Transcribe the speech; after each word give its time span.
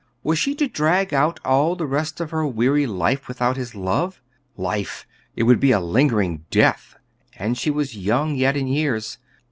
Was 0.23 0.39
she 0.39 0.55
to 0.55 0.67
drag 0.67 1.13
out 1.13 1.39
all 1.45 1.75
the 1.75 1.85
rest 1.85 2.19
of 2.19 2.31
her 2.31 2.43
weary 2.47 2.87
life 2.87 3.27
without 3.27 3.55
his 3.55 3.75
love? 3.75 4.19
Life! 4.57 5.05
It 5.35 5.43
would 5.43 5.59
be 5.59 5.71
a 5.71 5.79
lingering 5.79 6.43
death, 6.49 6.95
and 7.37 7.55
she 7.55 7.69
was 7.69 7.95
young 7.95 8.33
yet 8.33 8.57
in 8.57 8.67
years. 8.67 9.19